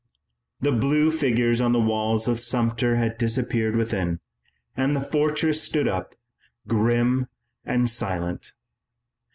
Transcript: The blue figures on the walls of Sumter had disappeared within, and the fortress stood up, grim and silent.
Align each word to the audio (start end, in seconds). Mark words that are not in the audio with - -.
The 0.61 0.71
blue 0.71 1.11
figures 1.11 1.61
on 1.61 1.73
the 1.73 1.79
walls 1.79 2.27
of 2.27 2.39
Sumter 2.39 2.95
had 2.95 3.19
disappeared 3.19 3.75
within, 3.75 4.19
and 4.75 4.95
the 4.95 4.99
fortress 5.01 5.61
stood 5.61 5.87
up, 5.87 6.15
grim 6.67 7.27
and 7.65 7.87
silent. 7.87 8.53